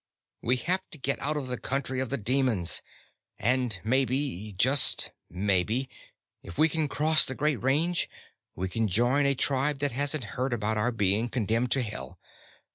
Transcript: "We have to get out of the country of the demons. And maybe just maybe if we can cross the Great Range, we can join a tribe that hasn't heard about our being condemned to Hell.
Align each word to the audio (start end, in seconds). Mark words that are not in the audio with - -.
"We 0.41 0.55
have 0.55 0.81
to 0.89 0.97
get 0.97 1.19
out 1.19 1.37
of 1.37 1.45
the 1.45 1.59
country 1.59 1.99
of 1.99 2.09
the 2.09 2.17
demons. 2.17 2.81
And 3.37 3.79
maybe 3.83 4.51
just 4.57 5.11
maybe 5.29 5.89
if 6.41 6.57
we 6.57 6.69
can 6.69 6.87
cross 6.87 7.23
the 7.23 7.35
Great 7.35 7.61
Range, 7.61 8.09
we 8.55 8.67
can 8.67 8.87
join 8.87 9.27
a 9.27 9.35
tribe 9.35 9.77
that 9.77 9.91
hasn't 9.91 10.23
heard 10.33 10.53
about 10.53 10.75
our 10.75 10.91
being 10.91 11.29
condemned 11.29 11.69
to 11.73 11.83
Hell. 11.83 12.17